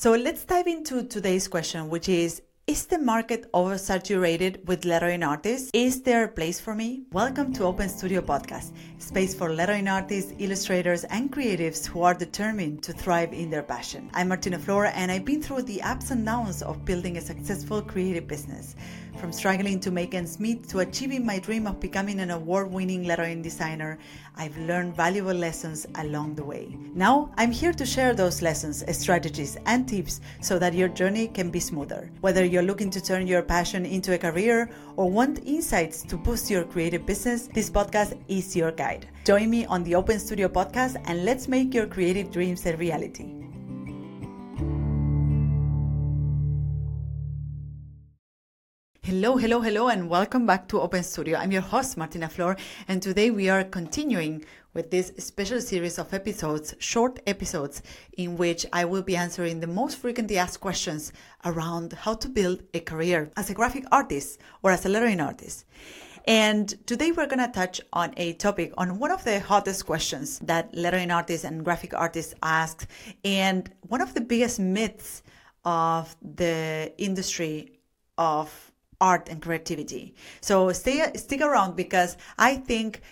[0.00, 5.72] So let's dive into today's question, which is is the market oversaturated with lettering artists?
[5.74, 7.02] Is there a place for me?
[7.10, 12.84] Welcome to Open Studio Podcast, space for lettering artists, illustrators, and creatives who are determined
[12.84, 14.08] to thrive in their passion.
[14.14, 17.82] I'm Martina Flor, and I've been through the ups and downs of building a successful
[17.82, 18.76] creative business.
[19.18, 23.04] From struggling to make ends meet to achieving my dream of becoming an award winning
[23.04, 23.98] lettering designer,
[24.36, 26.78] I've learned valuable lessons along the way.
[26.94, 31.50] Now, I'm here to share those lessons, strategies, and tips so that your journey can
[31.50, 32.10] be smoother.
[32.20, 36.50] Whether you're looking to turn your passion into a career or want insights to boost
[36.50, 39.08] your creative business, this podcast is your guide.
[39.24, 43.49] Join me on the Open Studio podcast and let's make your creative dreams a reality.
[49.10, 51.36] Hello, hello, hello, and welcome back to Open Studio.
[51.36, 52.56] I'm your host, Martina Flor,
[52.86, 57.82] and today we are continuing with this special series of episodes, short episodes,
[58.18, 61.12] in which I will be answering the most frequently asked questions
[61.44, 65.64] around how to build a career as a graphic artist or as a lettering artist.
[66.28, 70.38] And today we're going to touch on a topic on one of the hottest questions
[70.44, 72.88] that lettering artists and graphic artists ask,
[73.24, 75.24] and one of the biggest myths
[75.64, 77.80] of the industry
[78.16, 78.69] of
[79.00, 80.14] art and creativity.
[80.40, 83.02] So stay stick around because I think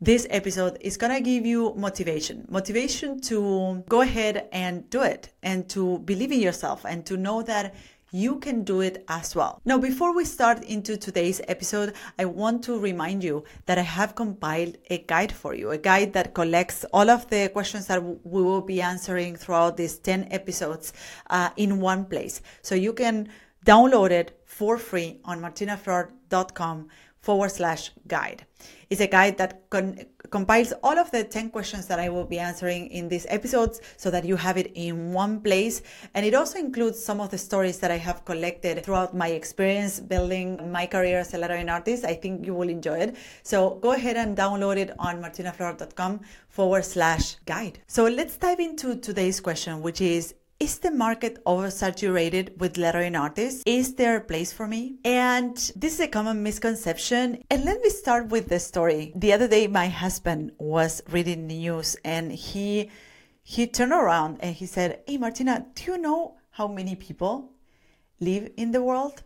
[0.00, 5.28] this episode is going to give you motivation motivation to go ahead and do it
[5.42, 7.74] and to believe in yourself and to know that
[8.12, 9.60] you can do it as well.
[9.64, 14.14] Now, before we start into today's episode, I want to remind you that I have
[14.14, 18.42] compiled a guide for you, a guide that collects all of the questions that we
[18.42, 20.92] will be answering throughout these 10 episodes
[21.28, 22.42] uh, in one place.
[22.62, 23.28] So you can
[23.64, 26.88] download it for free on martinaflor.com
[27.20, 28.46] forward slash guide.
[28.88, 32.38] It's a guide that con- compiles all of the 10 questions that I will be
[32.38, 35.82] answering in these episodes so that you have it in one place.
[36.14, 40.00] And it also includes some of the stories that I have collected throughout my experience
[40.00, 42.04] building my career as a lettering artist.
[42.04, 43.16] I think you will enjoy it.
[43.42, 47.80] So go ahead and download it on martinaflor.com forward slash guide.
[47.86, 53.62] So let's dive into today's question, which is is the market oversaturated with lettering artists?
[53.64, 54.98] Is there a place for me?
[55.04, 57.42] And this is a common misconception.
[57.50, 59.12] And let me start with the story.
[59.16, 62.90] The other day, my husband was reading the news and he
[63.42, 67.52] he turned around and he said, Hey Martina, do you know how many people
[68.20, 69.22] live in the world?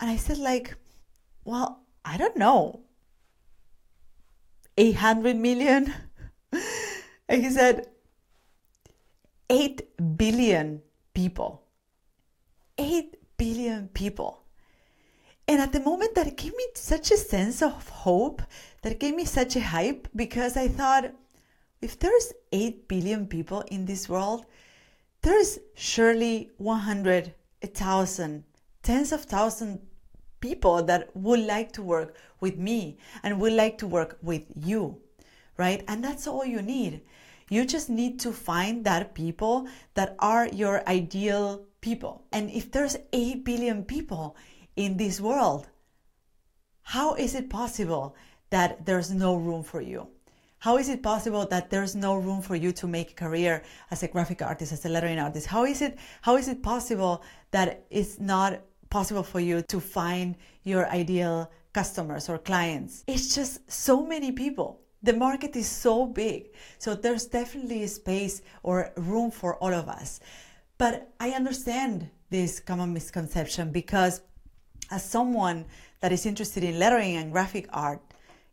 [0.00, 0.74] And I said, like,
[1.44, 2.80] well, I don't know.
[4.76, 5.94] 800 million?
[7.28, 7.86] and he said,
[9.50, 10.80] 8 billion
[11.12, 11.64] people.
[12.78, 14.44] 8 billion people.
[15.48, 18.42] And at the moment, that gave me such a sense of hope,
[18.82, 21.12] that gave me such a hype because I thought,
[21.82, 24.46] if there's 8 billion people in this world,
[25.22, 28.44] there's surely 100, 1,000,
[28.84, 29.80] tens of thousands
[30.40, 35.00] people that would like to work with me and would like to work with you,
[35.56, 35.84] right?
[35.88, 37.02] And that's all you need.
[37.50, 42.24] You just need to find that people that are your ideal people.
[42.30, 44.36] And if there's 8 billion people
[44.76, 45.66] in this world,
[46.82, 48.14] how is it possible
[48.50, 50.06] that there's no room for you?
[50.60, 54.04] How is it possible that there's no room for you to make a career as
[54.04, 55.46] a graphic artist, as a lettering artist?
[55.46, 58.60] How is it how is it possible that it's not
[58.90, 63.02] possible for you to find your ideal customers or clients?
[63.08, 66.50] It's just so many people the market is so big.
[66.78, 70.20] So there's definitely space or room for all of us.
[70.78, 74.22] But I understand this common misconception because
[74.90, 75.66] as someone
[76.00, 78.00] that is interested in lettering and graphic art,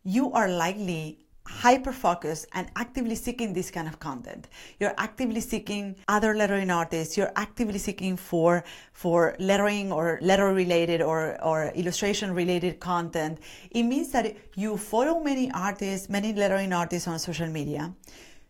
[0.03, 4.49] you are likely hyper focused and actively seeking this kind of content.
[4.79, 7.17] You're actively seeking other lettering artists.
[7.17, 13.39] You're actively seeking for for lettering or letter related or or illustration related content.
[13.71, 17.93] It means that you follow many artists many lettering artists on social media.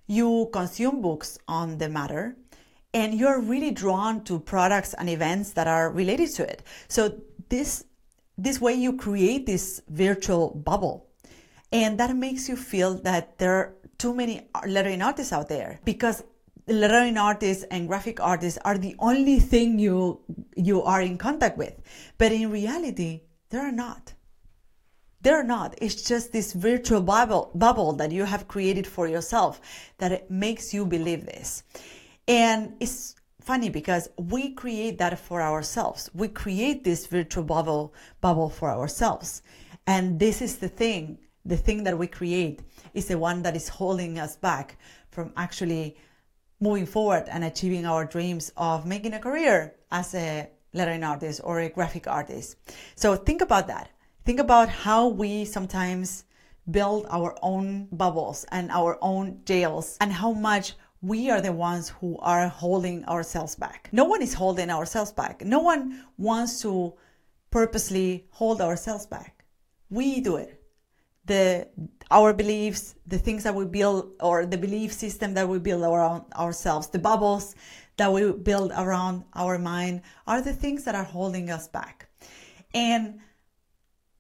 [0.08, 2.36] You consume books on the matter
[2.94, 6.64] and you're really drawn to products and events that are related to it.
[6.88, 7.84] So this
[8.38, 11.07] this way you create this virtual bubble
[11.72, 16.24] and that makes you feel that there are too many lettering artists out there because
[16.68, 20.20] lettering artists and graphic artists are the only thing you
[20.56, 21.74] you are in contact with.
[22.18, 24.14] But in reality, they are not.
[25.22, 25.76] They're not.
[25.82, 29.60] It's just this virtual bubble, bubble that you have created for yourself
[29.98, 31.64] that makes you believe this.
[32.28, 36.10] And it's funny because we create that for ourselves.
[36.14, 39.42] We create this virtual bubble bubble for ourselves.
[39.88, 42.62] And this is the thing the thing that we create
[42.94, 44.78] is the one that is holding us back
[45.10, 45.96] from actually
[46.60, 51.62] moving forward and achieving our dreams of making a career as a lettering artist or
[51.62, 52.58] a graphic artist.
[52.96, 53.90] So think about that.
[54.26, 56.26] Think about how we sometimes
[56.70, 61.90] build our own bubbles and our own jails and how much we are the ones
[61.90, 63.88] who are holding ourselves back.
[63.94, 65.46] No one is holding ourselves back.
[65.46, 66.94] No one wants to
[67.52, 69.46] purposely hold ourselves back.
[69.90, 70.57] We do it.
[71.28, 71.68] The
[72.10, 76.24] our beliefs, the things that we build or the belief system that we build around
[76.34, 77.56] ourselves, the bubbles
[77.98, 82.08] that we build around our mind are the things that are holding us back.
[82.74, 83.20] And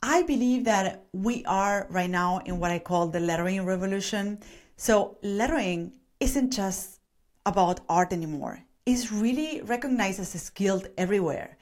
[0.03, 4.39] I believe that we are right now in what I call the lettering revolution.
[4.75, 6.99] So lettering isn't just
[7.45, 8.59] about art anymore.
[8.85, 11.57] It's really recognized as a skill everywhere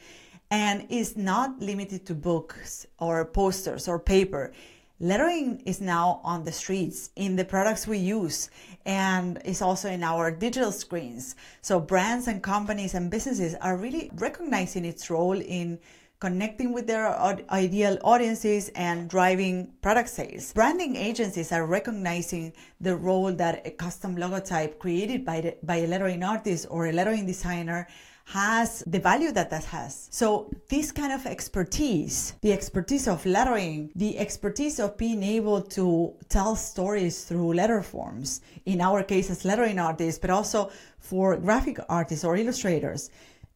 [0.52, 4.54] and is not limited to books or posters or paper.
[5.02, 8.50] Lettering is now on the streets, in the products we use,
[8.86, 11.36] and is also in our digital screens.
[11.62, 15.80] So brands and companies and businesses are really recognizing its role in
[16.20, 17.14] connecting with their
[17.52, 20.54] ideal audiences and driving product sales.
[20.54, 25.88] Branding agencies are recognizing the role that a custom logotype created by, the, by a
[25.88, 27.86] lettering artist or a lettering designer
[28.26, 30.08] has the value that that has.
[30.12, 36.16] So this kind of expertise, the expertise of lettering, the expertise of being able to
[36.28, 41.78] tell stories through letter forms, in our case as lettering artists, but also for graphic
[41.88, 43.12] artists or illustrators,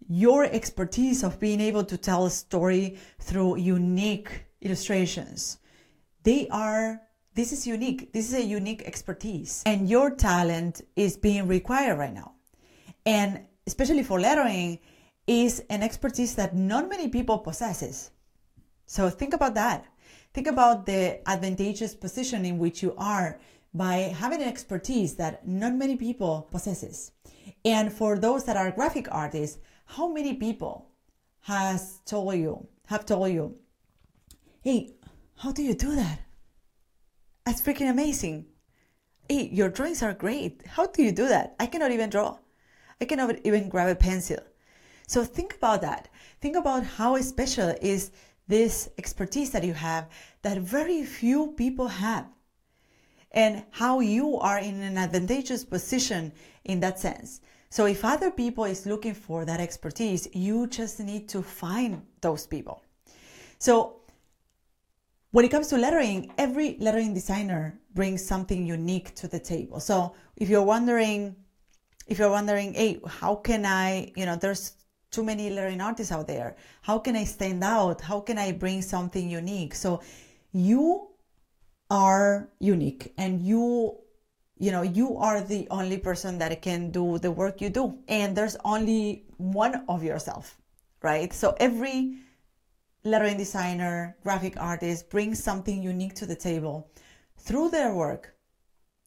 [0.08, 5.58] your expertise of being able to tell a story through unique illustrations.
[6.24, 7.02] They are
[7.36, 8.12] this is unique.
[8.12, 9.64] This is a unique expertise.
[9.66, 12.34] And your talent is being required right now.
[13.06, 14.80] And especially for lettering,
[15.28, 18.10] is an expertise that not many people possesses.
[18.88, 19.86] So think about that.
[20.34, 23.40] Think about the advantageous position in which you are
[23.72, 27.12] by having an expertise that not many people possesses.
[27.64, 30.90] And for those that are graphic artists, how many people
[31.42, 33.56] has told you, have told you,
[34.62, 34.96] hey,
[35.38, 36.20] how do you do that?
[37.46, 38.48] That's freaking amazing.
[39.30, 40.66] Hey, your drawings are great.
[40.66, 41.56] How do you do that?
[41.60, 42.40] I cannot even draw.
[43.02, 44.40] I cannot even grab a pencil.
[45.08, 46.10] So think about that.
[46.42, 48.12] Think about how special is
[48.48, 50.10] this expertise that you have
[50.42, 52.28] that very few people have
[53.32, 56.32] and how you are in an advantageous position
[56.66, 57.42] in that sense.
[57.70, 62.48] So if other people is looking for that expertise, you just need to find those
[62.48, 62.84] people.
[63.60, 64.02] So
[65.32, 69.80] when it comes to lettering, every lettering designer brings something unique to the table.
[69.80, 71.36] So if you're wondering
[72.10, 74.74] if you're wondering, hey, how can I, you know, there's
[75.12, 76.56] too many lettering artists out there.
[76.82, 78.02] How can I stand out?
[78.02, 79.74] How can I bring something unique?
[79.76, 80.02] So
[80.52, 81.10] you
[81.90, 83.98] are unique and you
[84.58, 88.36] you know you are the only person that can do the work you do and
[88.36, 90.58] there's only one of yourself
[91.02, 92.18] right so every
[93.04, 96.92] lettering designer graphic artist brings something unique to the table
[97.38, 98.36] through their work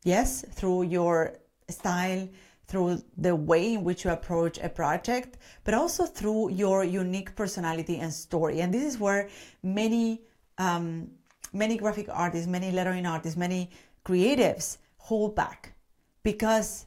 [0.02, 1.38] yes through your
[1.68, 2.28] style
[2.72, 7.98] through the way in which you approach a project, but also through your unique personality
[7.98, 8.62] and story.
[8.62, 9.28] And this is where
[9.62, 10.22] many,
[10.56, 11.10] um,
[11.52, 13.70] many graphic artists, many lettering artists, many
[14.06, 15.74] creatives hold back
[16.22, 16.86] because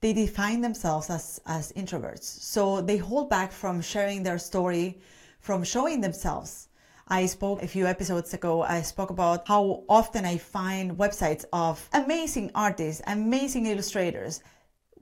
[0.00, 2.24] they define themselves as, as introverts.
[2.24, 5.02] So they hold back from sharing their story,
[5.40, 6.68] from showing themselves.
[7.08, 11.86] I spoke a few episodes ago, I spoke about how often I find websites of
[11.92, 14.40] amazing artists, amazing illustrators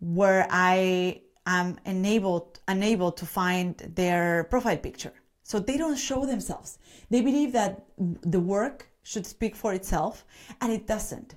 [0.00, 5.12] where I am enabled unable to find their profile picture.
[5.42, 6.78] So they don't show themselves.
[7.10, 10.24] They believe that the work should speak for itself,
[10.60, 11.36] and it doesn't.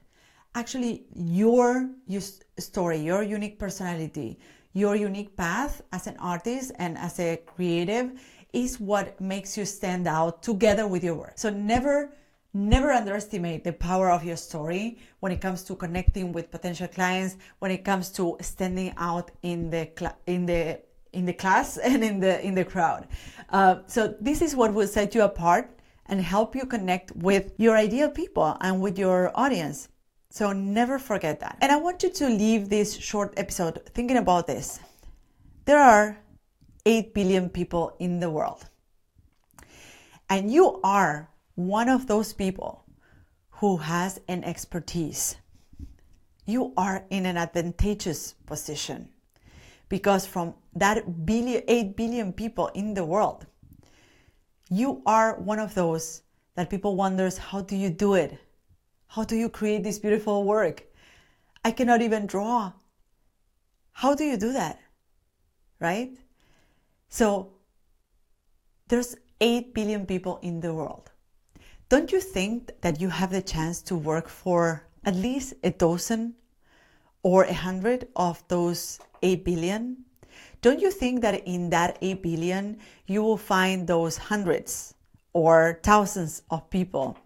[0.55, 1.91] Actually, your
[2.57, 4.39] story, your unique personality,
[4.73, 8.19] your unique path as an artist and as a creative
[8.51, 11.33] is what makes you stand out together with your work.
[11.35, 12.11] So never
[12.53, 17.37] Never underestimate the power of your story when it comes to connecting with potential clients,
[17.59, 20.81] when it comes to standing out in the cl- in the
[21.13, 23.07] in the class and in the in the crowd.
[23.49, 27.77] Uh, so this is what will set you apart and help you connect with your
[27.77, 29.89] ideal people and with your audience.
[30.31, 31.57] So never forget that.
[31.61, 34.79] And I want you to leave this short episode thinking about this.
[35.65, 36.17] There are
[36.85, 38.65] 8 billion people in the world.
[40.29, 41.29] And you are
[41.59, 42.85] one of those people
[43.49, 45.35] who has an expertise,
[46.45, 49.09] you are in an advantageous position
[49.89, 53.45] because from that billion, 8 billion people in the world,
[54.69, 56.21] you are one of those
[56.55, 58.39] that people wonders how do you do it?
[59.07, 60.85] How do you create this beautiful work?
[61.65, 62.71] I cannot even draw.
[63.91, 64.79] How do you do that?
[65.81, 66.17] Right?
[67.09, 67.51] So
[68.87, 71.11] there's 8 billion people in the world.
[71.89, 76.35] Don't you think that you have the chance to work for at least a dozen
[77.23, 80.05] or a hundred of those 8 billion?
[80.61, 82.77] Don't you think that in that 8 billion
[83.07, 84.93] you will find those hundreds
[85.33, 87.17] or thousands of people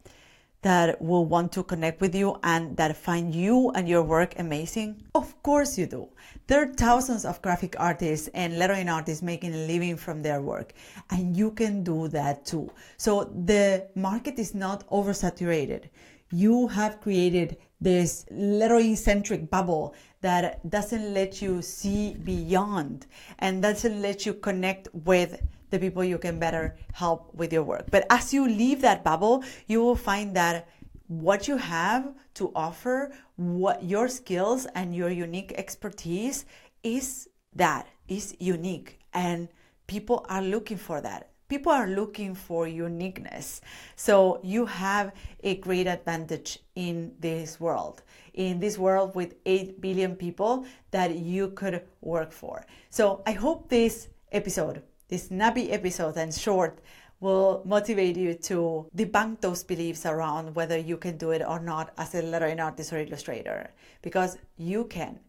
[0.62, 5.04] that will want to connect with you and that find you and your work amazing?
[5.14, 6.08] Of course you do.
[6.48, 10.74] There are thousands of graphic artists and lettering artists making a living from their work,
[11.10, 12.70] and you can do that too.
[12.98, 15.86] So the market is not oversaturated.
[16.32, 23.06] You have created this lettering centric bubble that doesn't let you see beyond
[23.40, 27.90] and doesn't let you connect with the people you can better help with your work.
[27.90, 30.68] But as you leave that bubble, you will find that
[31.08, 36.46] what you have to offer, what your skills and your unique expertise
[36.84, 39.48] is that is unique and
[39.88, 41.30] people are looking for that.
[41.50, 43.62] People are looking for uniqueness.
[43.96, 48.02] So you have a great advantage in this world,
[48.34, 52.66] in this world with 8 billion people that you could work for.
[52.90, 54.82] So I hope this episode
[55.14, 56.80] this snappy episode and short
[57.24, 61.94] will motivate you to debunk those beliefs around whether you can do it or not
[61.98, 65.20] as a lettering artist or illustrator because you can.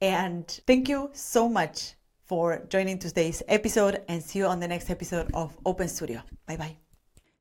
[0.00, 1.94] And thank you so much
[2.24, 6.22] for joining today's episode and see you on the next episode of Open Studio.
[6.46, 6.83] Bye bye.